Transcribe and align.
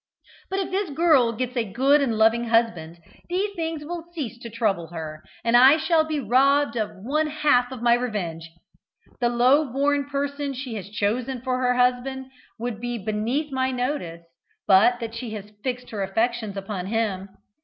But 0.49 0.57
if 0.57 0.71
this 0.71 0.89
girl 0.89 1.31
gets 1.31 1.55
a 1.55 1.63
good 1.63 2.01
and 2.01 2.17
loving 2.17 2.45
husband, 2.45 2.97
these 3.29 3.53
things 3.55 3.85
will 3.85 4.09
cease 4.15 4.39
to 4.39 4.49
trouble 4.49 4.87
her, 4.87 5.23
and 5.43 5.55
I 5.55 5.77
shall 5.77 6.03
be 6.05 6.19
robbed 6.19 6.75
of 6.75 7.03
one 7.03 7.27
half 7.27 7.69
my 7.69 7.93
revenge. 7.93 8.49
The 9.19 9.29
low 9.29 9.71
born 9.71 10.05
person 10.09 10.55
she 10.55 10.73
has 10.73 10.89
chosen 10.89 11.41
for 11.43 11.59
her 11.61 11.75
husband 11.75 12.31
would 12.57 12.81
be 12.81 12.97
beneath 12.97 13.51
my 13.53 13.69
notice 13.69 14.23
but 14.67 14.99
that 15.01 15.13
she 15.13 15.35
has 15.35 15.51
fixed 15.63 15.91
her 15.91 16.01
affections 16.01 16.57
upon 16.57 16.87
him. 16.87 17.29